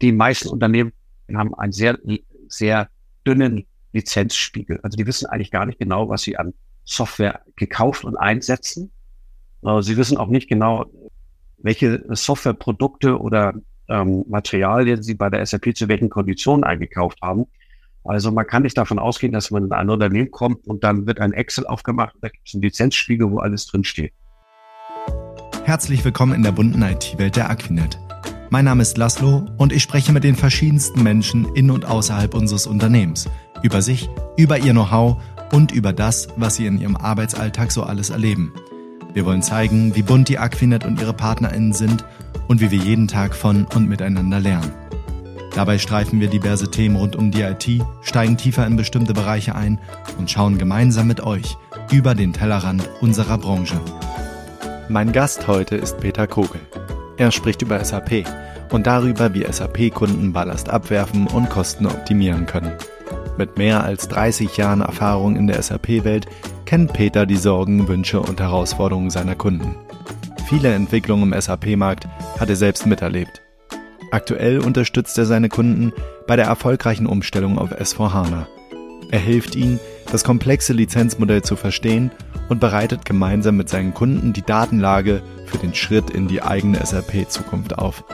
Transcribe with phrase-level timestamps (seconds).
[0.00, 0.92] die meisten Unternehmen
[1.34, 1.98] haben einen sehr,
[2.48, 2.88] sehr
[3.26, 4.80] dünnen Lizenzspiegel.
[4.82, 8.90] Also die wissen eigentlich gar nicht genau, was sie an Software gekauft und einsetzen.
[9.80, 10.86] Sie wissen auch nicht genau,
[11.58, 13.54] welche Softwareprodukte oder
[13.88, 17.46] ähm, Materialien sie bei der SAP zu welchen Konditionen eingekauft haben.
[18.04, 21.20] Also man kann nicht davon ausgehen, dass man in ein Unternehmen kommt und dann wird
[21.20, 24.12] ein Excel aufgemacht da gibt es einen Lizenzspiegel, wo alles drinsteht.
[25.64, 27.98] Herzlich willkommen in der bunten IT-Welt der Aquinet.
[28.50, 32.66] Mein Name ist Laszlo und ich spreche mit den verschiedensten Menschen in und außerhalb unseres
[32.66, 33.28] Unternehmens
[33.62, 35.20] über sich, über ihr Know-how
[35.52, 38.54] und über das, was sie in ihrem Arbeitsalltag so alles erleben.
[39.12, 42.06] Wir wollen zeigen, wie bunt die Aquinet und ihre PartnerInnen sind
[42.46, 44.72] und wie wir jeden Tag von und miteinander lernen.
[45.54, 47.68] Dabei streifen wir diverse Themen rund um die IT,
[48.00, 49.78] steigen tiefer in bestimmte Bereiche ein
[50.16, 51.58] und schauen gemeinsam mit euch
[51.92, 53.78] über den Tellerrand unserer Branche.
[54.88, 56.62] Mein Gast heute ist Peter Kogel.
[57.18, 58.24] Er spricht über SAP
[58.70, 62.72] und darüber, wie SAP-Kunden Ballast abwerfen und Kosten optimieren können.
[63.36, 66.26] Mit mehr als 30 Jahren Erfahrung in der SAP-Welt
[66.64, 69.76] kennt Peter die Sorgen, Wünsche und Herausforderungen seiner Kunden.
[70.48, 72.08] Viele Entwicklungen im SAP-Markt
[72.38, 73.42] hat er selbst miterlebt.
[74.10, 75.92] Aktuell unterstützt er seine Kunden
[76.26, 78.46] bei der erfolgreichen Umstellung auf S4HANA.
[79.10, 79.78] Er hilft ihnen,
[80.10, 82.10] das komplexe Lizenzmodell zu verstehen
[82.48, 87.78] und bereitet gemeinsam mit seinen Kunden die Datenlage für den Schritt in die eigene SAP-Zukunft
[87.78, 88.04] auf.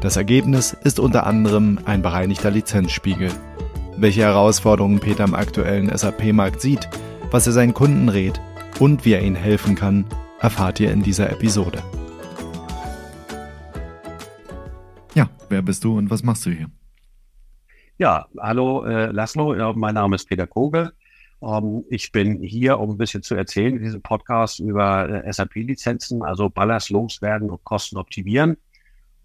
[0.00, 3.32] Das Ergebnis ist unter anderem ein bereinigter Lizenzspiegel.
[3.96, 6.88] Welche Herausforderungen Peter im aktuellen SAP-Markt sieht,
[7.32, 8.40] was er seinen Kunden rät
[8.78, 10.04] und wie er ihnen helfen kann,
[10.38, 11.82] erfahrt ihr in dieser Episode.
[15.14, 16.70] Ja, wer bist du und was machst du hier?
[17.98, 20.92] Ja, hallo äh, Laszlo, ja, mein Name ist Peter Kogel.
[21.42, 26.22] Ähm, ich bin hier, um ein bisschen zu erzählen in diesem Podcast über äh, SAP-Lizenzen,
[26.22, 28.58] also Ballast loswerden und Kosten optimieren.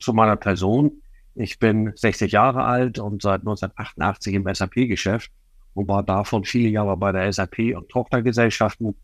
[0.03, 1.01] Zu meiner Person.
[1.33, 5.31] Ich bin 60 Jahre alt und seit 1988 im SAP-Geschäft
[5.75, 8.95] und war davon viele Jahre bei der SAP und Tochtergesellschaften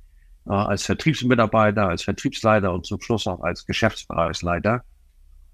[0.46, 4.84] äh, als Vertriebsmitarbeiter, als Vertriebsleiter und zum Schluss auch als Geschäftsbereichsleiter.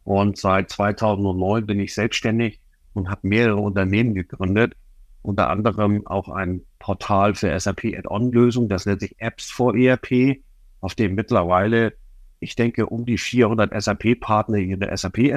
[0.03, 2.59] Und seit 2009 bin ich selbstständig
[2.95, 4.73] und habe mehrere Unternehmen gegründet,
[5.21, 10.39] unter anderem auch ein Portal für SAP Add-on-Lösungen, das nennt sich Apps for ERP,
[10.81, 11.93] auf dem mittlerweile,
[12.39, 15.33] ich denke, um die 400 SAP-Partner ihre SAP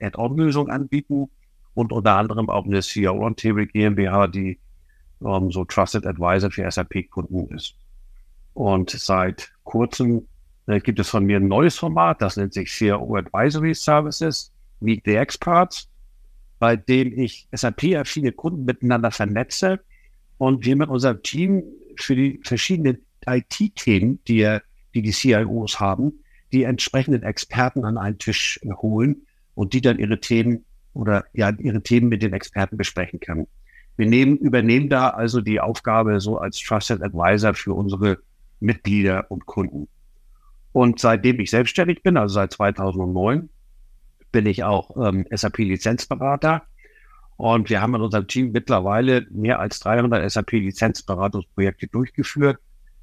[0.00, 1.30] Add-on-Lösung anbieten
[1.74, 4.58] und unter anderem auch eine CEO Roundtable GmbH, die
[5.24, 7.74] ähm, so Trusted Advisor für SAP-Kunden ist.
[8.54, 10.26] Und seit kurzem
[10.66, 15.02] äh, gibt es von mir ein neues Format, das nennt sich CEO Advisory Services, Meet
[15.04, 15.88] the Experts,
[16.58, 19.80] bei dem ich SAP-affine Kunden miteinander vernetze
[20.38, 21.64] und wir mit unserem Team
[21.96, 24.58] für die verschiedenen IT-Themen, die,
[24.94, 26.20] die die CIOs haben,
[26.54, 29.22] die entsprechenden Experten an einen Tisch holen
[29.54, 33.48] und die dann ihre Themen oder ja ihre Themen mit den Experten besprechen können.
[33.96, 38.18] Wir nehmen, übernehmen da also die Aufgabe so als Trusted Advisor für unsere
[38.60, 39.88] Mitglieder und Kunden.
[40.72, 43.48] Und seitdem ich selbstständig bin, also seit 2009,
[44.32, 46.62] bin ich auch ähm, SAP-Lizenzberater
[47.36, 52.58] und wir haben in unserem Team mittlerweile mehr als 300 SAP-Lizenzberatungsprojekte durchgeführt.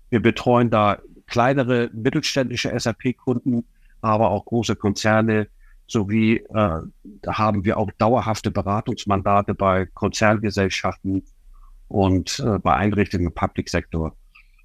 [0.09, 0.99] Wir betreuen da
[1.31, 3.63] kleinere mittelständische SAP-Kunden,
[4.01, 5.47] aber auch große Konzerne
[5.87, 6.79] sowie äh,
[7.27, 11.23] haben wir auch dauerhafte Beratungsmandate bei Konzerngesellschaften
[11.87, 14.15] und äh, bei Einrichtungen im Public Sektor.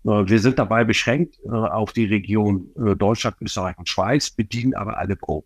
[0.05, 4.75] Äh, wir sind dabei beschränkt äh, auf die Region äh, Deutschland, Österreich und Schweiz, bedienen
[4.75, 5.45] aber alle Branchen.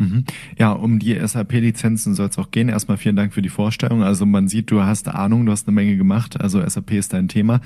[0.00, 0.24] Mhm.
[0.56, 2.70] Ja, um die SAP-Lizenzen soll es auch gehen.
[2.70, 4.02] Erstmal vielen Dank für die Vorstellung.
[4.02, 6.40] Also man sieht, du hast Ahnung, du hast eine Menge gemacht.
[6.40, 7.60] Also SAP ist dein Thema.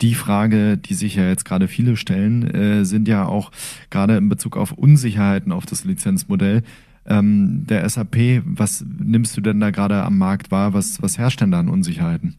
[0.00, 3.50] Die Frage, die sich ja jetzt gerade viele stellen, äh, sind ja auch
[3.90, 6.62] gerade in Bezug auf Unsicherheiten auf das Lizenzmodell
[7.06, 8.42] ähm, der SAP.
[8.44, 10.74] Was nimmst du denn da gerade am Markt wahr?
[10.74, 12.38] Was, was herrscht denn da an Unsicherheiten?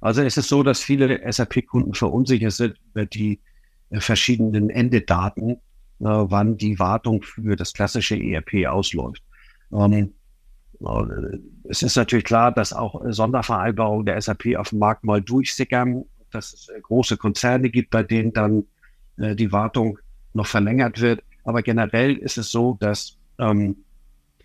[0.00, 3.40] Also es ist so, dass viele SAP-Kunden verunsichert sind über die
[3.90, 5.58] äh, verschiedenen Endedaten
[6.02, 9.22] äh, wann die Wartung für das klassische ERP ausläuft.
[9.72, 10.14] Ähm,
[10.80, 11.38] äh,
[11.68, 16.52] es ist natürlich klar, dass auch Sondervereinbarungen der SAP auf dem Markt mal durchsickern, dass
[16.52, 18.64] es äh, große Konzerne gibt, bei denen dann
[19.18, 19.98] äh, die Wartung
[20.34, 21.22] noch verlängert wird.
[21.44, 23.76] Aber generell ist es so, dass ähm,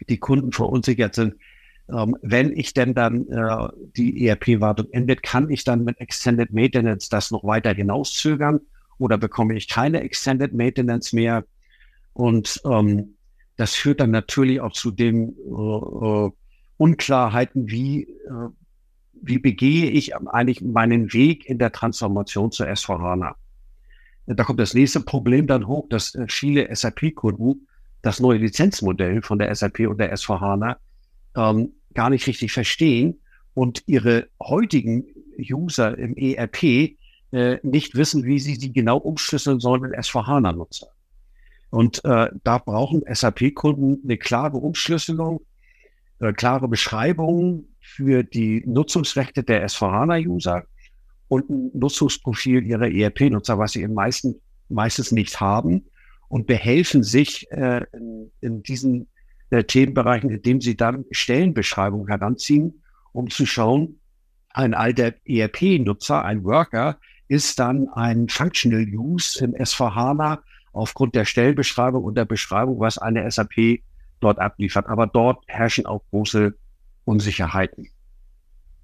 [0.09, 1.35] die Kunden verunsichert sind.
[1.89, 7.09] Ähm, wenn ich denn dann äh, die ERP-Wartung endet, kann ich dann mit Extended Maintenance
[7.09, 8.59] das noch weiter hinauszögern
[8.97, 11.45] oder bekomme ich keine Extended Maintenance mehr.
[12.13, 13.15] Und ähm,
[13.55, 16.31] das führt dann natürlich auch zu den äh, äh,
[16.77, 18.49] Unklarheiten, wie, äh,
[19.21, 23.33] wie begehe ich eigentlich meinen Weg in der Transformation zu S4HANA.
[24.27, 27.67] Da kommt das nächste Problem dann hoch, dass äh, viele SAP-Kunden
[28.01, 30.77] das neue Lizenzmodell von der SAP und der S4HANA
[31.35, 33.19] ähm, gar nicht richtig verstehen
[33.53, 35.05] und ihre heutigen
[35.39, 36.63] User im ERP
[37.31, 40.87] äh, nicht wissen, wie sie sie genau umschlüsseln sollen in S4HANA-Nutzer.
[41.69, 45.41] Und äh, da brauchen SAP-Kunden eine klare Umschlüsselung,
[46.19, 50.63] äh, klare Beschreibung für die Nutzungsrechte der S4HANA-User
[51.29, 54.35] und ein Nutzungsprofil ihrer ERP-Nutzer, was sie im meisten,
[54.69, 55.85] meistens nicht haben
[56.27, 59.07] und behelfen sich äh, in, in diesen
[59.49, 63.99] äh, Themenbereichen, indem sie dann Stellenbeschreibungen heranziehen, um zu schauen,
[64.49, 70.39] ein alter ERP-Nutzer, ein Worker, ist dann ein Functional Use im S4HANA
[70.73, 73.81] aufgrund der Stellenbeschreibung und der Beschreibung, was eine SAP
[74.19, 74.87] dort abliefert.
[74.87, 76.53] Aber dort herrschen auch große
[77.07, 77.87] Unsicherheiten.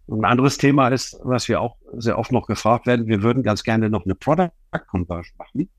[0.08, 3.64] Ein anderes Thema ist, was wir auch sehr oft noch gefragt werden, wir würden ganz
[3.64, 4.52] gerne noch eine Product
[4.88, 5.70] Conversion machen.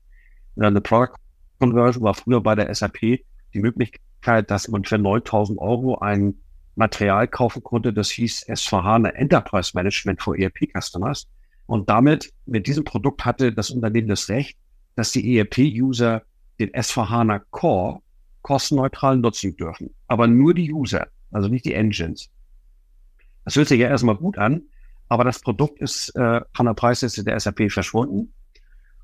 [0.57, 1.15] Eine Product
[1.59, 6.35] Conversion war früher bei der SAP die Möglichkeit, dass man für 9000 Euro ein
[6.75, 11.27] Material kaufen konnte, das hieß S4HANA Enterprise Management for ERP Customers.
[11.67, 14.57] Und damit, mit diesem Produkt hatte das Unternehmen das Recht,
[14.95, 16.23] dass die ERP-User
[16.59, 18.01] den S4HANA Core
[18.41, 19.89] kostenneutral nutzen dürfen.
[20.07, 22.29] Aber nur die User, also nicht die Engines.
[23.45, 24.63] Das hört sich ja erstmal gut an,
[25.07, 28.33] aber das Produkt ist äh, von der Preisliste der SAP verschwunden.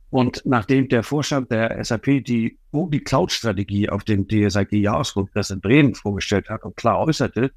[0.10, 6.50] Und nachdem der Vorstand der SAP die, die Cloud-Strategie auf dem DSAG-Jahreskongress in Bremen vorgestellt
[6.50, 7.52] hat und klar äußerte,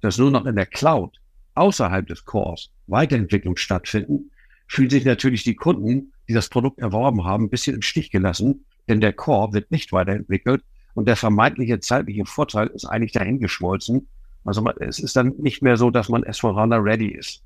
[0.00, 1.20] dass nur noch in der Cloud
[1.54, 4.32] außerhalb des Cores Weiterentwicklung stattfinden,
[4.66, 8.64] fühlen sich natürlich die Kunden, die das Produkt erworben haben, ein bisschen im Stich gelassen,
[8.88, 10.64] denn der Core wird nicht weiterentwickelt
[10.94, 14.08] und der vermeintliche zeitliche Vorteil ist eigentlich dahingeschmolzen.
[14.44, 17.42] Also man, es ist dann nicht mehr so, dass man S4HANA ready ist.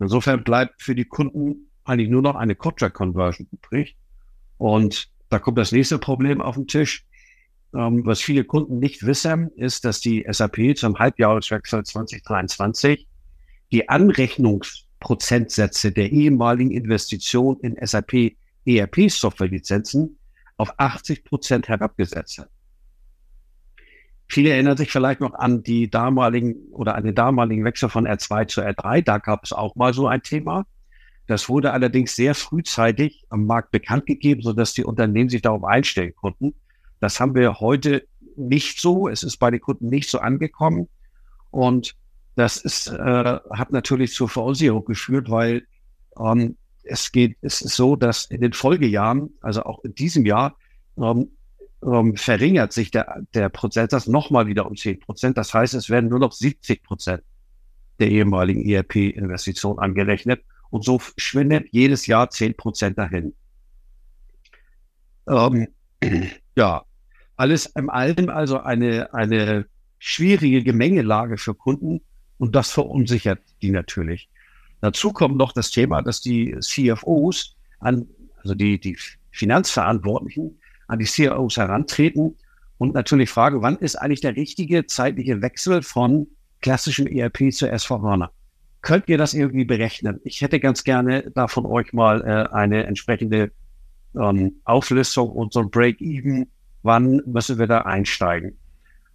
[0.00, 3.96] Insofern bleibt für die Kunden eigentlich nur noch eine Contract Conversion übrig.
[4.58, 7.06] Und da kommt das nächste Problem auf den Tisch.
[7.74, 13.06] Ähm, was viele Kunden nicht wissen, ist, dass die SAP zum Halbjahreswechsel 2023
[13.70, 18.32] die Anrechnungsprozentsätze der ehemaligen Investition in SAP
[18.66, 20.18] ERP Softwarelizenzen
[20.56, 22.50] auf 80 Prozent herabgesetzt hat.
[24.32, 28.48] Viele erinnern sich vielleicht noch an die damaligen oder an den damaligen Wechsel von R2
[28.48, 29.02] zu R3.
[29.02, 30.64] Da gab es auch mal so ein Thema.
[31.26, 36.14] Das wurde allerdings sehr frühzeitig am Markt bekannt gegeben, sodass die Unternehmen sich darauf einstellen
[36.14, 36.54] konnten.
[36.98, 39.06] Das haben wir heute nicht so.
[39.06, 40.88] Es ist bei den Kunden nicht so angekommen.
[41.50, 41.94] Und
[42.34, 45.66] das ist, äh, hat natürlich zur Verunsicherung geführt, weil
[46.18, 50.56] ähm, es geht, es ist so, dass in den Folgejahren, also auch in diesem Jahr,
[50.96, 51.32] ähm,
[51.84, 55.36] ähm, verringert sich der, der Prozentsatz nochmal wieder um 10 Prozent.
[55.36, 57.22] Das heißt, es werden nur noch 70 Prozent
[57.98, 60.42] der ehemaligen ERP-Investition angerechnet.
[60.70, 63.34] Und so schwindet jedes Jahr 10 Prozent dahin.
[65.28, 65.68] Ähm,
[66.56, 66.82] ja,
[67.36, 69.66] alles im Alten also eine, eine
[69.98, 72.00] schwierige Gemengelage für Kunden
[72.38, 74.28] und das verunsichert die natürlich.
[74.80, 78.06] Dazu kommt noch das Thema, dass die CFOs an,
[78.42, 78.96] also die, die
[79.30, 80.58] Finanzverantwortlichen
[80.92, 82.36] an die CFOs herantreten
[82.78, 86.26] und natürlich fragen, wann ist eigentlich der richtige zeitliche Wechsel von
[86.60, 88.28] klassischem ERP zu S4HANA?
[88.82, 90.20] Könnt ihr das irgendwie berechnen?
[90.24, 93.52] Ich hätte ganz gerne da von euch mal äh, eine entsprechende
[94.14, 96.50] ähm, Auflistung und so ein Break-Even.
[96.82, 98.58] Wann müssen wir da einsteigen?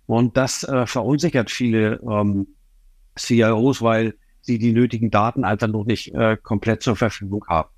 [0.08, 2.48] Und das äh, verunsichert viele ähm,
[3.18, 7.70] CIOs, weil sie die nötigen Daten einfach noch nicht äh, komplett zur Verfügung haben.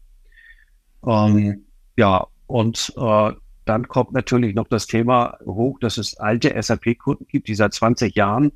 [1.05, 1.65] Ähm,
[1.97, 3.31] ja, und äh,
[3.69, 8.15] dann kommt natürlich noch das Thema hoch, dass es alte SAP-Kunden gibt, die seit 20
[8.15, 8.51] Jahren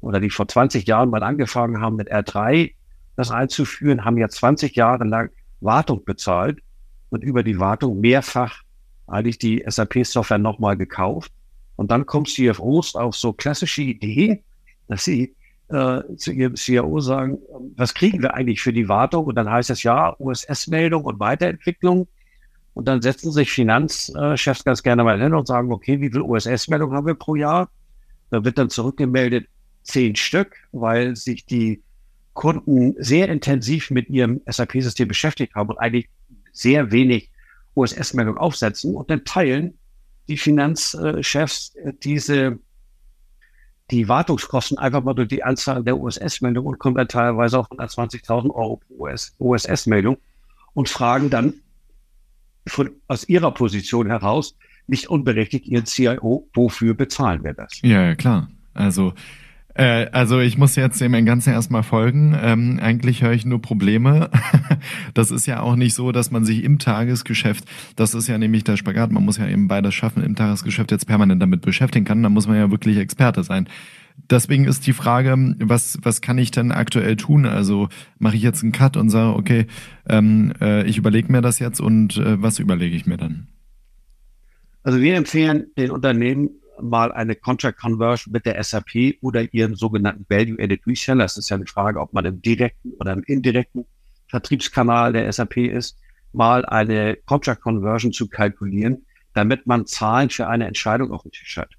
[0.00, 2.72] oder die vor 20 Jahren mal angefangen haben mit R3
[3.16, 6.60] das einzuführen, haben ja 20 Jahre lang Wartung bezahlt
[7.10, 8.62] und über die Wartung mehrfach
[9.08, 11.32] eigentlich die SAP-Software nochmal gekauft.
[11.74, 14.44] Und dann kommen CFOs auf so klassische Idee,
[14.86, 15.34] dass sie
[15.70, 17.38] äh, zu ihrem CIO sagen,
[17.74, 19.24] was kriegen wir eigentlich für die Wartung?
[19.26, 22.06] Und dann heißt es ja, USS-Meldung und Weiterentwicklung.
[22.76, 26.92] Und dann setzen sich Finanzchefs ganz gerne mal hin und sagen, okay, wie viel USS-Meldung
[26.92, 27.70] haben wir pro Jahr?
[28.28, 29.48] Da wird dann zurückgemeldet
[29.82, 31.82] zehn Stück, weil sich die
[32.34, 36.10] Kunden sehr intensiv mit ihrem SAP-System beschäftigt haben und eigentlich
[36.52, 37.30] sehr wenig
[37.76, 38.94] USS-Meldung aufsetzen.
[38.94, 39.78] Und dann teilen
[40.28, 41.72] die Finanzchefs
[42.04, 42.58] diese
[43.90, 48.50] die Wartungskosten einfach mal durch die Anzahl der USS-Meldungen und kommen dann teilweise auf 120.000
[48.50, 50.18] Euro pro USS-Meldung
[50.74, 51.54] und fragen dann
[52.66, 54.56] von, aus ihrer Position heraus
[54.86, 57.80] nicht unberechtigt ihren CIO, wofür bezahlen wir das?
[57.82, 58.48] Ja, klar.
[58.74, 59.14] Also
[59.76, 62.36] äh, also ich muss jetzt dem Ganzen erstmal folgen.
[62.40, 64.30] Ähm, eigentlich höre ich nur Probleme.
[65.14, 68.64] das ist ja auch nicht so, dass man sich im Tagesgeschäft, das ist ja nämlich
[68.64, 72.22] der Spagat, man muss ja eben beides schaffen, im Tagesgeschäft jetzt permanent damit beschäftigen kann.
[72.22, 73.68] Da muss man ja wirklich Experte sein.
[74.30, 77.46] Deswegen ist die Frage, was, was kann ich denn aktuell tun?
[77.46, 79.66] Also mache ich jetzt einen Cut und sage, okay,
[80.08, 83.48] ähm, äh, ich überlege mir das jetzt und äh, was überlege ich mir dann?
[84.82, 90.26] Also wir empfehlen den Unternehmen mal eine Contract Conversion mit der SAP oder ihren sogenannten
[90.28, 91.24] Value-Added Reseller.
[91.24, 93.86] Es ist ja eine Frage, ob man im direkten oder im indirekten
[94.28, 95.98] Vertriebskanal der SAP ist,
[96.32, 101.56] mal eine Contract Conversion zu kalkulieren, damit man Zahlen für eine Entscheidung auf dem Tisch
[101.56, 101.70] hat.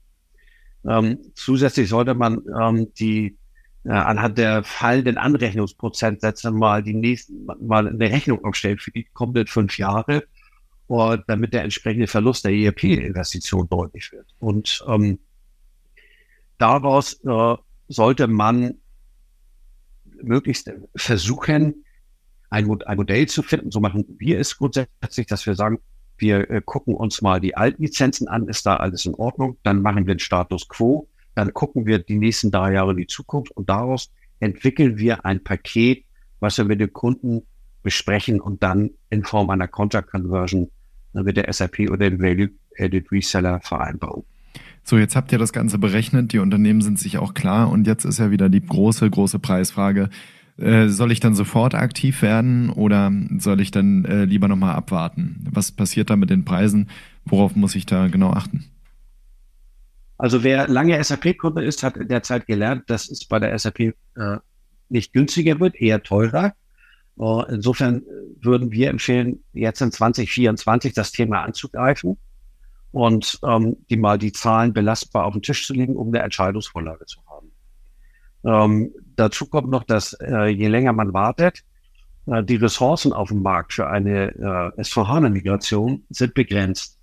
[0.87, 3.37] Ähm, zusätzlich sollte man ähm, die
[3.83, 9.47] äh, anhand der fallenden Anrechnungsprozentsätze mal die nächsten mal eine Rechnung aufstellen für die kommenden
[9.47, 10.23] fünf Jahre,
[10.87, 14.33] und damit der entsprechende Verlust der ERP-Investition deutlich wird.
[14.39, 15.19] Und ähm,
[16.57, 17.55] daraus äh,
[17.89, 18.75] sollte man
[20.23, 21.83] möglichst versuchen,
[22.49, 23.71] ein, ein, Modell zu finden.
[23.71, 25.79] So machen wir es grundsätzlich, dass wir sagen,
[26.17, 29.81] wir äh, gucken uns mal die alten Lizenzen an, ist da alles in Ordnung, dann
[29.81, 33.51] machen wir den Status quo, dann gucken wir die nächsten drei Jahre in die Zukunft
[33.51, 36.05] und daraus entwickeln wir ein Paket,
[36.39, 37.43] was wir mit dem Kunden
[37.83, 40.69] besprechen und dann in Form einer Contract Conversion
[41.13, 44.23] mit der SAP oder dem Value Added Reseller vereinbaren.
[44.83, 47.69] So, jetzt habt ihr das Ganze berechnet, die Unternehmen sind sich auch klar.
[47.69, 50.09] Und jetzt ist ja wieder die große, große Preisfrage.
[50.57, 55.45] Äh, soll ich dann sofort aktiv werden oder soll ich dann äh, lieber nochmal abwarten?
[55.51, 56.89] Was passiert da mit den Preisen?
[57.25, 58.65] Worauf muss ich da genau achten?
[60.17, 63.79] Also wer lange SAP-Kunde ist, hat in der Zeit gelernt, dass es bei der SAP
[63.79, 63.93] äh,
[64.89, 66.53] nicht günstiger wird, eher teurer.
[67.19, 68.03] Uh, insofern
[68.41, 72.17] würden wir empfehlen, jetzt in 2024 das Thema anzugreifen
[72.91, 77.05] und ähm, die mal die Zahlen belastbar auf den Tisch zu legen, um eine Entscheidungsvorlage
[77.05, 77.26] zu haben.
[78.47, 81.63] Ähm, dazu kommt noch, dass äh, je länger man wartet,
[82.27, 86.97] äh, die Ressourcen auf dem Markt für eine äh, S4HANA-Migration sind begrenzt.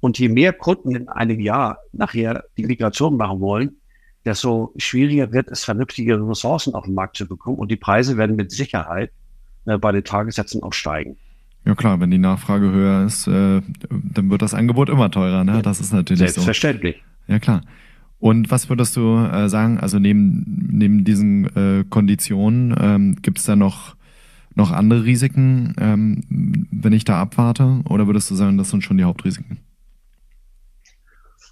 [0.00, 3.76] Und je mehr Kunden in einem Jahr nachher die Migration machen wollen,
[4.24, 7.58] desto schwieriger wird es, vernünftige Ressourcen auf dem Markt zu bekommen.
[7.58, 9.12] Und die Preise werden mit Sicherheit
[9.66, 11.16] äh, bei den Tagessätzen auch steigen.
[11.64, 15.44] Ja klar, wenn die Nachfrage höher ist, äh, dann wird das Angebot immer teurer.
[15.44, 15.62] Ne?
[15.62, 17.02] Das ist natürlich Selbstverständlich.
[17.26, 17.32] so.
[17.32, 17.62] Ja klar.
[18.24, 23.44] Und was würdest du äh, sagen, also neben, neben diesen äh, Konditionen, ähm, gibt es
[23.44, 23.96] da noch,
[24.54, 26.22] noch andere Risiken, ähm,
[26.70, 27.82] wenn ich da abwarte?
[27.86, 29.58] Oder würdest du sagen, das sind schon die Hauptrisiken?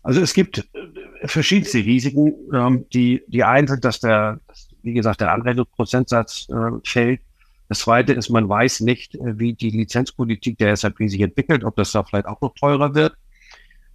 [0.02, 2.32] Also es gibt äh, verschiedenste Risiken.
[2.54, 4.40] Ähm, die, die einen sind, dass der,
[4.82, 7.20] wie gesagt, der Anwendungsprozentsatz äh, fällt.
[7.68, 11.76] Das zweite ist, man weiß nicht, äh, wie die Lizenzpolitik der SAP sich entwickelt, ob
[11.76, 13.12] das da vielleicht auch noch teurer wird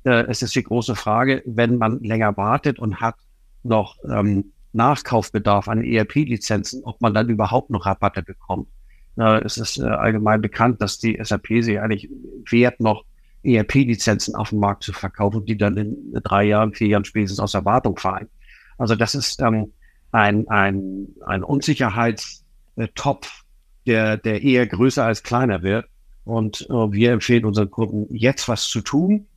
[0.08, 3.16] äh, es ist die große Frage, wenn man länger wartet und hat
[3.64, 8.70] noch ähm, Nachkaufbedarf an ERP-Lizenzen, ob man dann überhaupt noch Rabatte bekommt.
[9.18, 12.10] Äh, es ist äh, allgemein bekannt, dass die SAP sich eigentlich
[12.50, 13.04] wert, noch
[13.44, 17.54] ERP-Lizenzen auf dem Markt zu verkaufen, die dann in drei Jahren, vier Jahren spätestens aus
[17.54, 18.30] Erwartung fallen.
[18.78, 19.74] Also das ist ähm,
[20.12, 23.44] ein, ein, ein Unsicherheitstopf,
[23.86, 25.86] der, der eher größer als kleiner wird.
[26.24, 29.28] Und äh, wir empfehlen unseren Kunden, jetzt was zu tun,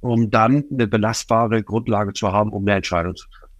[0.00, 3.50] um dann eine belastbare Grundlage zu haben, um eine Entscheidung zu treffen.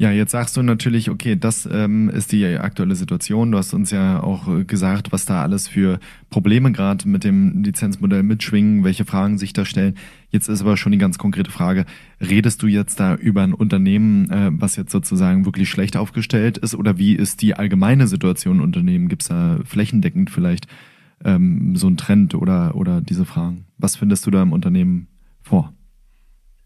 [0.00, 3.50] Ja, jetzt sagst du natürlich, okay, das ähm, ist die aktuelle Situation.
[3.50, 5.98] Du hast uns ja auch äh, gesagt, was da alles für
[6.30, 9.96] Probleme gerade mit dem Lizenzmodell mitschwingen, welche Fragen sich da stellen.
[10.30, 11.84] Jetzt ist aber schon die ganz konkrete Frage,
[12.20, 16.76] redest du jetzt da über ein Unternehmen, äh, was jetzt sozusagen wirklich schlecht aufgestellt ist
[16.76, 19.08] oder wie ist die allgemeine Situation im Unternehmen?
[19.08, 20.68] Gibt es da flächendeckend vielleicht
[21.24, 23.64] ähm, so einen Trend oder, oder diese Fragen?
[23.78, 25.08] Was findest du da im Unternehmen
[25.48, 25.72] vor?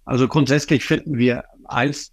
[0.05, 2.13] Also grundsätzlich finden wir eins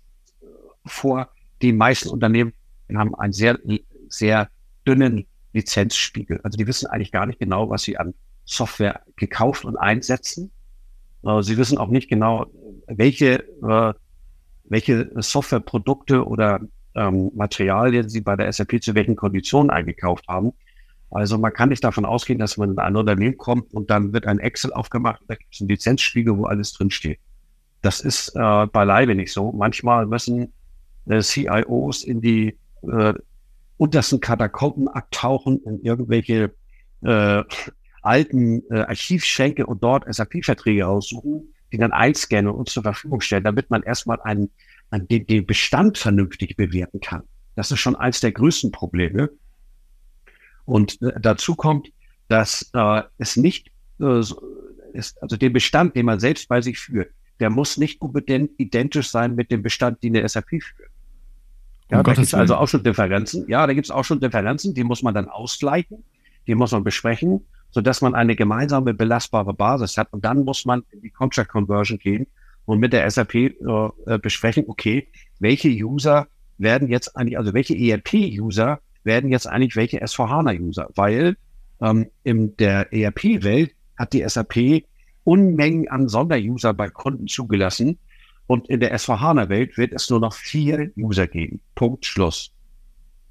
[0.86, 1.30] vor,
[1.62, 2.54] die meisten Unternehmen
[2.94, 3.60] haben einen sehr,
[4.08, 4.50] sehr
[4.88, 6.40] dünnen Lizenzspiegel.
[6.44, 8.14] Also die wissen eigentlich gar nicht genau, was sie an
[8.46, 10.52] Software gekauft und einsetzen.
[11.24, 12.48] Äh, sie wissen auch nicht genau,
[12.88, 13.94] welche, äh,
[14.66, 16.62] welche Softwareprodukte oder
[16.96, 20.54] ähm, Materialien sie bei der SAP zu welchen Konditionen eingekauft haben.
[21.12, 24.28] Also man kann nicht davon ausgehen, dass man in ein Unternehmen kommt und dann wird
[24.28, 27.20] ein Excel aufgemacht, da gibt es einen Lizenzspiegel, wo alles drin steht.
[27.82, 29.52] Das ist äh, beileibe nicht so.
[29.52, 30.54] Manchmal müssen
[31.08, 33.14] äh, CIOs in die äh,
[33.78, 36.54] untersten Katakomben abtauchen, in irgendwelche
[37.02, 37.44] äh,
[38.02, 43.70] alten äh, Archivschränke und dort SAP-Verträge aussuchen, die dann einscannen und zur Verfügung stellen, damit
[43.70, 44.50] man erstmal einen,
[44.92, 47.24] einen, den, den Bestand vernünftig bewerten kann.
[47.56, 49.30] Das ist schon eins der größten Probleme.
[50.70, 51.92] Und äh, dazu kommt,
[52.28, 54.20] dass äh, es nicht, äh,
[54.94, 57.10] ist, also den Bestand, den man selbst bei sich führt,
[57.40, 60.92] der muss nicht unbedingt identisch sein mit dem Bestand, den der SAP führt.
[61.90, 63.46] Ja, um da gibt es also auch schon Differenzen.
[63.48, 66.04] Ja, da gibt es auch schon Differenzen, die muss man dann ausgleichen,
[66.46, 70.14] die muss man besprechen, so dass man eine gemeinsame belastbare Basis hat.
[70.14, 72.28] Und dann muss man in die Contract Conversion gehen
[72.66, 73.50] und mit der SAP äh,
[74.06, 75.08] äh, besprechen, okay,
[75.40, 76.28] welche User
[76.60, 80.90] werden jetzt eigentlich, also welche ERP-User werden jetzt eigentlich welche S4HANA-User?
[80.96, 81.38] Weil
[81.82, 84.84] ähm, in der ERP-Welt hat die SAP
[85.24, 88.00] Unmengen an Sonderuser bei Kunden zugelassen.
[88.48, 91.60] Und in der S4HANA-Welt wird es nur noch vier User geben.
[91.76, 92.52] Punkt, Schluss.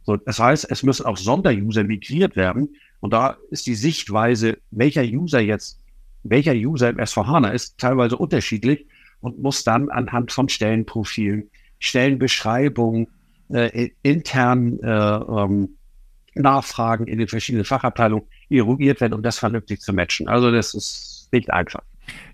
[0.05, 2.77] So, das heißt, es müssen auch Sonderuser migriert werden.
[3.01, 5.81] Und da ist die Sichtweise, welcher User jetzt,
[6.23, 8.87] welcher User im S4HANA ist, teilweise unterschiedlich
[9.21, 13.09] und muss dann anhand von Stellenprofilen, Stellenbeschreibungen,
[13.51, 15.71] äh, intern äh, ähm,
[16.35, 20.29] Nachfragen in den verschiedenen Fachabteilungen eruiert werden, um das vernünftig zu matchen.
[20.29, 21.83] Also das ist nicht einfach.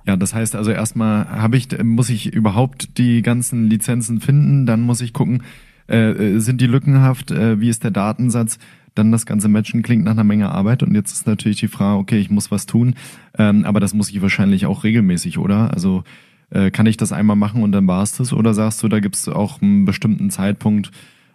[0.07, 4.83] Ja, das heißt also erstmal habe ich, muss ich überhaupt die ganzen Lizenzen finden, dann
[4.83, 5.43] muss ich gucken,
[5.89, 8.59] äh, äh, sind die lückenhaft, äh, wie ist der Datensatz,
[8.95, 11.99] dann das ganze Matchen klingt nach einer Menge Arbeit und jetzt ist natürlich die Frage,
[11.99, 12.95] okay, ich muss was tun,
[13.37, 15.73] ähm, aber das muss ich wahrscheinlich auch regelmäßig, oder?
[15.73, 16.05] Also
[16.55, 19.01] äh, kann ich das einmal machen und dann war es das oder sagst du, da
[19.01, 20.91] gibt es auch einen bestimmten Zeitpunkt,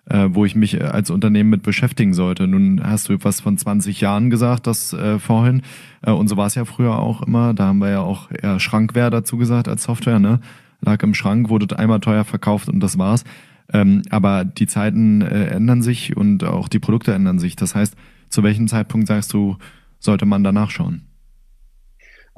[0.09, 2.47] äh, wo ich mich äh, als Unternehmen mit beschäftigen sollte.
[2.47, 5.61] Nun hast du etwas von 20 Jahren gesagt, das äh, vorhin.
[6.01, 7.53] Äh, und so war es ja früher auch immer.
[7.53, 10.39] Da haben wir ja auch eher Schrankware dazu gesagt als Software, ne?
[10.81, 13.25] Lag im Schrank, wurde einmal teuer verkauft und das war's.
[13.71, 17.57] Ähm, aber die Zeiten äh, ändern sich und auch die Produkte ändern sich.
[17.57, 17.95] Das heißt,
[18.29, 19.57] zu welchem Zeitpunkt sagst du,
[19.99, 21.09] sollte man danach schauen?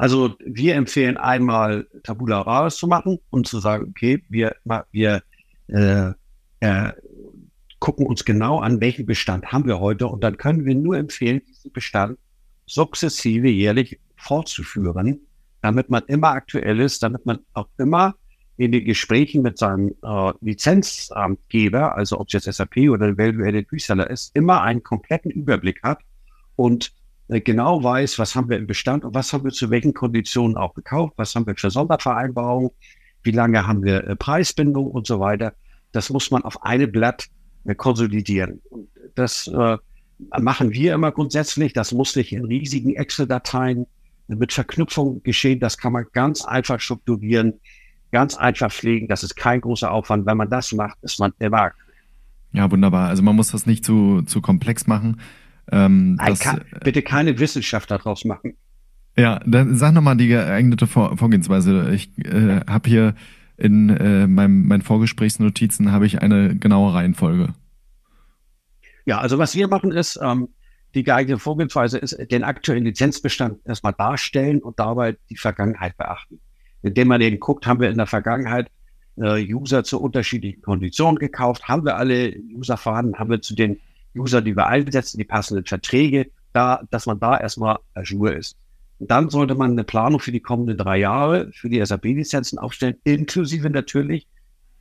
[0.02, 4.56] Also wir empfehlen einmal Tabula Rasa zu machen und zu sagen, okay, wir,
[4.90, 5.22] wir
[5.68, 6.12] äh,
[6.60, 6.92] äh,
[7.78, 10.08] gucken uns genau an, welchen Bestand haben wir heute.
[10.08, 12.18] Und dann können wir nur empfehlen, diesen Bestand
[12.66, 15.20] sukzessive jährlich fortzuführen,
[15.62, 18.16] damit man immer aktuell ist, damit man auch immer
[18.58, 24.10] in den Gesprächen mit seinem äh, Lizenzgeber, also ob es jetzt SAP oder Value-Added Reseller
[24.10, 26.00] ist, immer einen kompletten Überblick hat
[26.56, 26.92] und
[27.40, 30.74] genau weiß, was haben wir im Bestand und was haben wir zu welchen Konditionen auch
[30.74, 32.72] gekauft, was haben wir für Sondervereinbarungen,
[33.24, 35.54] wie lange haben wir äh, Preisbindung und so weiter.
[35.94, 37.28] Das muss man auf eine Blatt
[37.64, 38.62] äh, konsolidieren.
[38.70, 39.78] Und das äh,
[40.40, 41.74] machen wir immer grundsätzlich.
[41.74, 43.86] Das muss nicht in riesigen Excel-Dateien
[44.28, 45.60] mit Verknüpfung geschehen.
[45.60, 47.54] Das kann man ganz einfach strukturieren,
[48.12, 49.08] ganz einfach pflegen.
[49.08, 50.26] Das ist kein großer Aufwand.
[50.26, 51.72] Wenn man das macht, ist man immer.
[52.52, 53.08] Ja, wunderbar.
[53.08, 55.22] Also man muss das nicht zu, zu komplex machen.
[55.72, 58.54] Ähm, das, kann, bitte keine Wissenschaft daraus machen.
[59.18, 61.92] Ja, dann sag nochmal die geeignete Vor Vorgehensweise.
[61.94, 63.16] Ich äh, habe hier
[63.58, 67.54] in äh, meinem, meinen Vorgesprächsnotizen habe ich eine genaue Reihenfolge.
[69.06, 70.50] Ja, also was wir machen ist, ähm,
[70.94, 76.40] die geeignete Vorgehensweise ist, den aktuellen Lizenzbestand erstmal darstellen und dabei die Vergangenheit beachten.
[76.82, 78.70] Indem man eben guckt, haben wir in der Vergangenheit
[79.18, 83.80] äh, User zu unterschiedlichen Konditionen gekauft, haben wir alle User vorhanden, haben wir zu den
[84.16, 88.58] User, die wir einsetzen, die passenden Verträge, da, dass man da erstmal Azure ist.
[89.00, 92.98] Und dann sollte man eine Planung für die kommenden drei Jahre für die SAP-Lizenzen aufstellen,
[93.04, 94.28] inklusive natürlich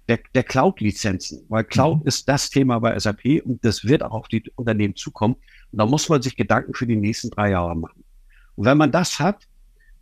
[0.09, 2.09] der, der Cloud-Lizenzen, weil Cloud mhm.
[2.09, 5.37] ist das Thema bei SAP und das wird auch auf die Unternehmen zukommen.
[5.71, 8.05] Und da muss man sich Gedanken für die nächsten drei Jahre machen.
[8.57, 9.47] Und wenn man das hat,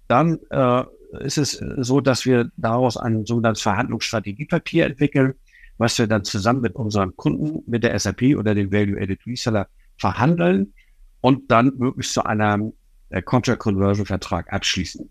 [0.09, 0.85] dann äh,
[1.21, 5.35] ist es so, dass wir daraus ein sogenanntes Verhandlungsstrategiepapier entwickeln,
[5.79, 10.75] was wir dann zusammen mit unseren Kunden, mit der SAP oder dem Value-Added Reseller verhandeln
[11.21, 12.73] und dann möglichst zu einem
[13.11, 15.09] äh, Contract Conversion Vertrag abschließen,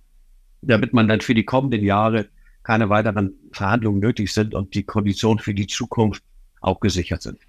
[0.62, 2.28] damit man dann für die kommenden Jahre
[2.64, 6.22] keine weiteren Verhandlungen nötig sind und die Konditionen für die Zukunft
[6.62, 7.40] auch gesichert sind.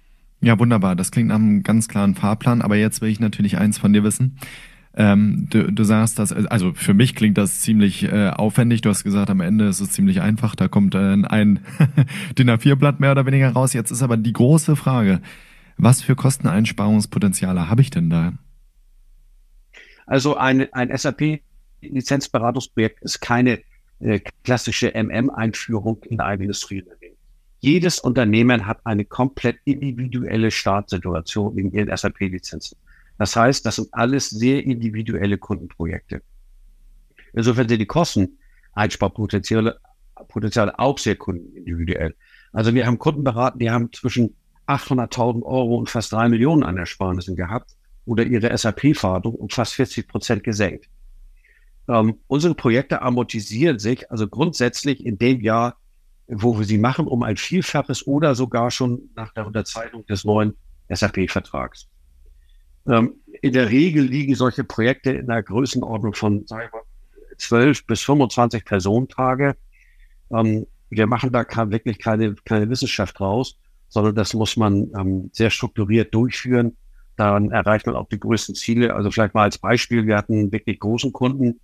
[0.41, 0.95] Ja, wunderbar.
[0.95, 2.61] Das klingt nach einem ganz klaren Fahrplan.
[2.61, 4.37] Aber jetzt will ich natürlich eins von dir wissen.
[4.95, 8.81] Ähm, du, du sagst das, also für mich klingt das ziemlich äh, aufwendig.
[8.81, 10.55] Du hast gesagt, am Ende ist es ziemlich einfach.
[10.55, 11.59] Da kommt äh, ein
[12.37, 13.73] DIN A4-Blatt mehr oder weniger raus.
[13.73, 15.21] Jetzt ist aber die große Frage,
[15.77, 18.33] was für Kosteneinsparungspotenziale habe ich denn da?
[20.05, 23.59] Also ein, ein SAP-Lizenzberatungsprojekt ist keine
[23.99, 26.83] äh, klassische MM-Einführung in der Industrie.
[27.59, 32.75] Jedes Unternehmen hat eine komplett individuelle Startsituation in ihren SAP-Lizenzen.
[33.19, 36.23] Das heißt, das sind alles sehr individuelle Kundenprojekte.
[37.33, 39.79] Insofern sind die Kosteneinsparpotenziale
[40.27, 42.15] Potenziale auch sehr kundenindividuell.
[42.51, 44.35] Also wir haben Kunden beraten, die haben zwischen
[44.67, 50.07] 800.000 Euro und fast drei Millionen an Ersparnissen gehabt oder ihre SAP-Fahrdung um fast 40
[50.07, 50.89] Prozent gesenkt.
[51.87, 55.77] Ähm, unsere Projekte amortisieren sich also grundsätzlich in dem Jahr,
[56.27, 60.55] wo wir sie machen, um ein Vielfaches oder sogar schon nach der Unterzeichnung des neuen
[60.89, 61.87] SAP-Vertrags.
[62.89, 66.69] Ähm, in der Regel liegen solche Projekte in der Größenordnung von wir,
[67.37, 69.55] 12 bis 25 Personentage.
[70.31, 73.57] Ähm, wir machen da kann, wirklich keine, keine Wissenschaft draus,
[73.89, 76.75] sondern das muss man ähm, sehr strukturiert durchführen.
[77.15, 78.95] Dann erreicht man auch die größten Ziele.
[78.95, 81.59] Also vielleicht mal als Beispiel, wir hatten wirklich großen Kunden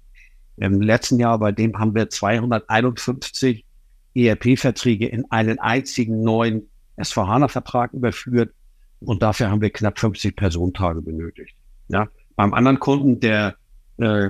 [0.57, 3.65] im letzten Jahr, bei dem haben wir 251
[4.13, 8.53] ERP-Verträge in einen einzigen neuen S4HANA-Vertrag überführt
[8.99, 11.55] und dafür haben wir knapp 50 Personentage benötigt.
[11.87, 13.55] Ja, beim anderen Kunden, der
[13.97, 14.29] äh,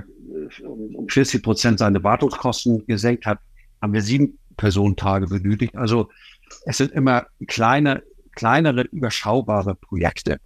[0.64, 3.38] um 40 Prozent seine Wartungskosten gesenkt hat,
[3.80, 5.76] haben wir sieben Personentage benötigt.
[5.76, 6.08] Also
[6.64, 8.02] es sind immer kleine,
[8.32, 10.38] kleinere, überschaubare Projekte.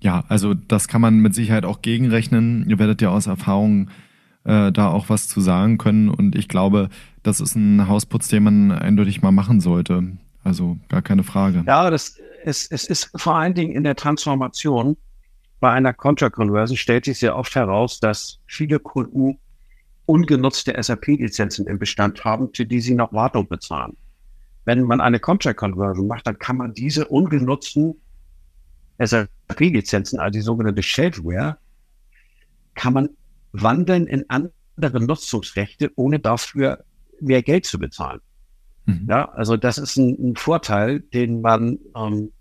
[0.00, 2.68] Ja, also das kann man mit Sicherheit auch gegenrechnen.
[2.68, 3.90] Ihr werdet ja aus Erfahrung
[4.44, 6.08] äh, da auch was zu sagen können.
[6.08, 6.88] Und ich glaube,
[7.22, 10.04] das ist ein Hausputz, den man eindeutig mal machen sollte.
[10.44, 11.64] Also gar keine Frage.
[11.66, 14.96] Ja, das, es, es ist vor allen Dingen in der Transformation
[15.60, 19.38] bei einer Contract Conversion stellt sich sehr oft heraus, dass viele Kunden
[20.06, 23.96] ungenutzte SAP-Lizenzen im Bestand haben, für die sie noch Wartung bezahlen.
[24.64, 27.96] Wenn man eine Contract Conversion macht, dann kann man diese ungenutzten
[28.98, 31.58] SAP-Lizenzen, also die sogenannte Shelfware,
[32.74, 33.10] kann man
[33.52, 36.84] wandeln in andere Nutzungsrechte, ohne dafür
[37.20, 38.20] mehr Geld zu bezahlen.
[38.86, 39.06] Mhm.
[39.08, 42.32] Ja, also das ist ein, ein Vorteil, den man ähm,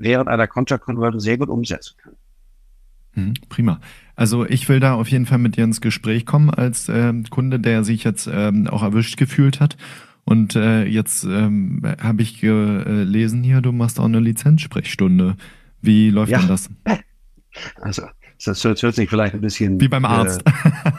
[0.00, 2.14] während einer Contract Conversion sehr gut umsetzen kann.
[3.14, 3.80] Mhm, prima.
[4.14, 7.60] Also ich will da auf jeden Fall mit dir ins Gespräch kommen als äh, Kunde,
[7.60, 9.76] der sich jetzt ähm, auch erwischt gefühlt hat.
[10.24, 15.36] Und äh, jetzt ähm, habe ich gelesen hier, du machst auch eine Lizenzsprechstunde.
[15.80, 16.38] Wie läuft ja.
[16.38, 16.70] denn das?
[17.80, 18.02] Also
[18.44, 20.42] das hört, sich vielleicht ein bisschen wie beim Arzt.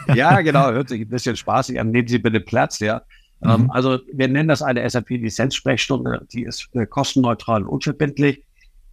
[0.08, 1.90] Äh, ja, genau, hört sich ein bisschen spaßig an.
[1.92, 3.02] Nehmen Sie bitte Platz, ja.
[3.44, 3.70] Ähm, mhm.
[3.70, 6.26] also wir nennen das eine SAP-Lizenzsprechstunde.
[6.32, 8.42] Die ist äh, kostenneutral und unverbindlich.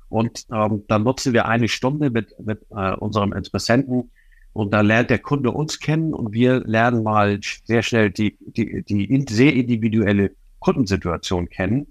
[0.09, 4.11] Und ähm, dann nutzen wir eine Stunde mit, mit äh, unserem Interessenten
[4.55, 8.83] und da lernt der Kunde uns kennen und wir lernen mal sehr schnell die, die,
[8.83, 11.87] die sehr individuelle Kundensituation kennen.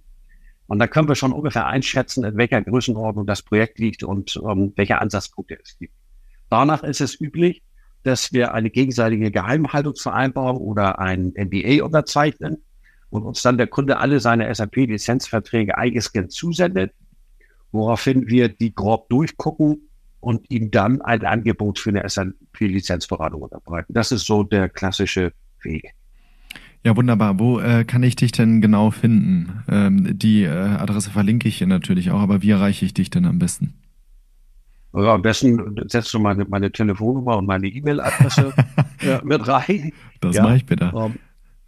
[0.66, 4.72] Und dann können wir schon ungefähr einschätzen, in welcher Größenordnung das Projekt liegt und ähm,
[4.76, 5.92] welche Ansatzpunkte es gibt.
[6.48, 7.62] Danach ist es üblich,
[8.02, 12.64] dass wir eine gegenseitige Geheimhaltungsvereinbarung oder ein NDA unterzeichnen
[13.10, 16.92] und uns dann der Kunde alle seine SAP-Lizenzverträge eingescannt zusendet
[17.74, 19.88] woraufhin wir die grob durchgucken
[20.20, 23.92] und ihm dann ein Angebot für eine SAP-Lizenzberatung unterbreiten.
[23.92, 25.32] Das ist so der klassische
[25.62, 25.92] Weg.
[26.84, 27.38] Ja, wunderbar.
[27.38, 29.64] Wo äh, kann ich dich denn genau finden?
[29.68, 33.26] Ähm, die äh, Adresse verlinke ich hier natürlich auch, aber wie erreiche ich dich denn
[33.26, 33.74] am besten?
[34.92, 38.52] Ja, am besten setzt du meine, meine Telefonnummer und meine E-Mail-Adresse
[39.00, 39.92] äh, mit rein.
[40.20, 40.44] Das ja.
[40.44, 40.92] mache ich bitte.
[40.92, 41.18] Um, ähm,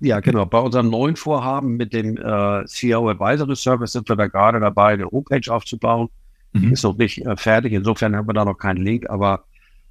[0.01, 0.45] ja, genau.
[0.47, 4.93] Bei unserem neuen Vorhaben mit dem äh, CEO Advisory Service sind wir da gerade dabei,
[4.93, 6.09] eine Homepage aufzubauen.
[6.53, 6.73] Mhm.
[6.73, 7.73] Ist noch nicht äh, fertig.
[7.73, 9.45] Insofern haben wir da noch keinen Link, aber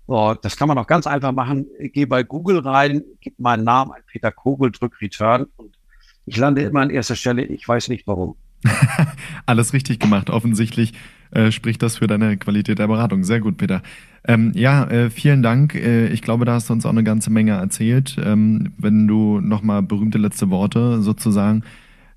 [0.07, 1.65] oh, das kann man auch ganz einfach machen.
[1.79, 5.75] Ich gehe bei Google rein, gebe meinen Namen ein, Peter Kogel, drück Return und
[6.27, 7.43] ich lande immer an erster Stelle.
[7.43, 8.35] Ich weiß nicht warum.
[9.45, 10.29] Alles richtig gemacht.
[10.29, 10.93] Offensichtlich
[11.31, 13.23] äh, spricht das für deine Qualität der Beratung.
[13.23, 13.83] Sehr gut, Peter.
[14.27, 15.75] Ähm, ja, äh, vielen Dank.
[15.75, 18.17] Äh, ich glaube, da hast du uns auch eine ganze Menge erzählt.
[18.23, 21.63] Ähm, wenn du nochmal berühmte letzte Worte sozusagen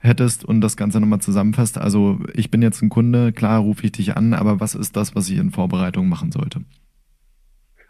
[0.01, 1.79] hättest und das Ganze nochmal zusammenfasst.
[1.79, 5.15] Also ich bin jetzt ein Kunde, klar rufe ich dich an, aber was ist das,
[5.15, 6.63] was ich in Vorbereitung machen sollte?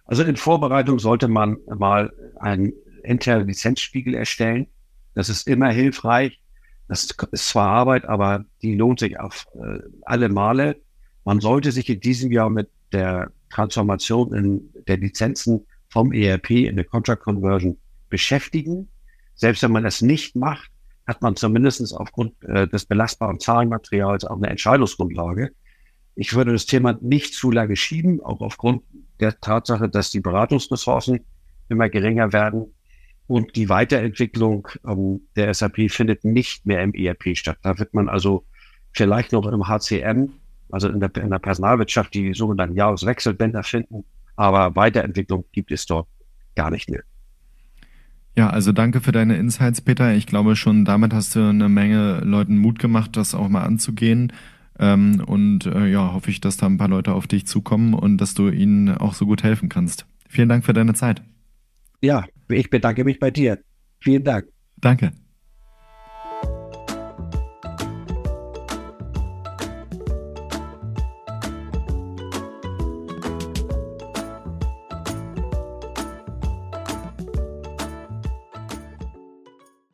[0.04, 4.66] Also in Vorbereitung sollte man mal einen internen Lizenzspiegel erstellen.
[5.14, 6.40] Das ist immer hilfreich.
[6.88, 10.76] Das ist zwar Arbeit, aber die lohnt sich auf äh, alle Male.
[11.24, 16.76] Man sollte sich in diesem Jahr mit der Transformation in der Lizenzen vom ERP in
[16.76, 17.76] der Contract Conversion
[18.08, 18.88] beschäftigen.
[19.38, 20.70] Selbst wenn man das nicht macht,
[21.06, 25.52] hat man zumindest aufgrund äh, des belastbaren Zahlenmaterials auch eine Entscheidungsgrundlage.
[26.14, 28.82] Ich würde das Thema nicht zu lange schieben, auch aufgrund
[29.20, 31.20] der Tatsache, dass die Beratungsressourcen
[31.70, 32.74] immer geringer werden
[33.26, 37.56] und die Weiterentwicklung ähm, der SAP findet nicht mehr im ERP statt.
[37.62, 38.44] Da wird man also
[38.92, 40.32] vielleicht noch im HCM
[40.70, 44.04] also in der, in der Personalwirtschaft die sogenannten Jahreswechselbänder finden,
[44.36, 46.08] aber Weiterentwicklung gibt es dort
[46.54, 47.02] gar nicht mehr.
[48.38, 50.14] Ja, also danke für deine Insights, Peter.
[50.14, 54.32] Ich glaube schon, damit hast du eine Menge Leuten Mut gemacht, das auch mal anzugehen.
[54.78, 58.18] Ähm, und äh, ja, hoffe ich, dass da ein paar Leute auf dich zukommen und
[58.18, 60.06] dass du ihnen auch so gut helfen kannst.
[60.28, 61.20] Vielen Dank für deine Zeit.
[62.00, 63.58] Ja, ich bedanke mich bei dir.
[63.98, 64.46] Vielen Dank.
[64.76, 65.10] Danke.